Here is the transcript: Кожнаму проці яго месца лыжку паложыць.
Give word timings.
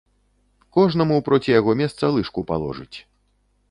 Кожнаму 0.77 1.19
проці 1.29 1.55
яго 1.59 1.71
месца 1.85 2.13
лыжку 2.19 2.49
паложыць. 2.53 2.97